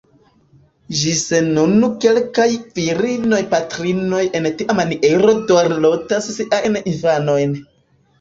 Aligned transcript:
Ĝis 0.99 1.19
nun 1.57 1.75
kelkaj 2.05 2.45
virinoj-patrinoj 2.79 4.21
en 4.39 4.47
tia 4.63 4.77
maniero 4.79 5.35
dorlotas 5.53 6.31
siajn 6.39 6.79
infanojn. 6.93 7.55